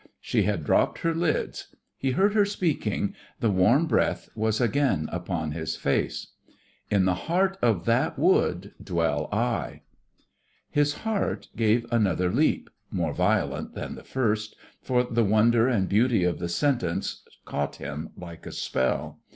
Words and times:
She 0.19 0.41
had 0.41 0.63
dropped 0.63 1.01
her 1.01 1.13
lids. 1.13 1.75
He 1.95 2.09
heard 2.13 2.33
her 2.33 2.43
speaking 2.43 3.13
the 3.39 3.51
warm 3.51 3.85
breath 3.85 4.29
was 4.33 4.59
again 4.59 5.07
upon 5.11 5.51
his 5.51 5.75
face: 5.75 6.31
"In 6.89 7.05
the 7.05 7.13
heart 7.29 7.55
of 7.61 7.85
that 7.85 8.17
wood 8.17 8.73
dwell 8.83 9.29
I." 9.31 9.83
His 10.71 10.93
heart 11.05 11.49
gave 11.55 11.85
another 11.93 12.31
leap 12.31 12.71
more 12.89 13.13
violent 13.13 13.75
than 13.75 13.93
the 13.93 14.03
first 14.03 14.55
for 14.81 15.03
the 15.03 15.23
wonder 15.23 15.67
and 15.67 15.87
beauty 15.87 16.23
of 16.23 16.39
the 16.39 16.49
sentence 16.49 17.21
caught 17.45 17.75
him 17.75 18.09
like 18.17 18.47
a 18.47 18.51
spell. 18.51 19.19